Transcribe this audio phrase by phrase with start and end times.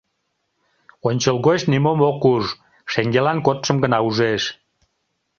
[1.07, 2.43] Ончылгоч нимом ок уж,
[2.91, 4.43] шеҥгелан кодшым гына ужеш.